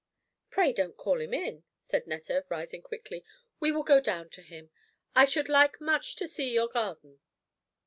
"Pray 0.49 0.73
don't 0.73 0.97
call 0.97 1.21
him 1.21 1.31
in," 1.31 1.63
said 1.77 2.07
Netta, 2.07 2.43
rising 2.49 2.81
quickly; 2.81 3.23
"we 3.59 3.71
will 3.71 3.83
go 3.83 4.01
down 4.01 4.31
to 4.31 4.41
him. 4.41 4.71
I 5.15 5.25
should 5.25 5.47
like 5.47 5.79
much 5.79 6.15
to 6.15 6.27
see 6.27 6.51
your 6.55 6.69
garden." 6.69 7.19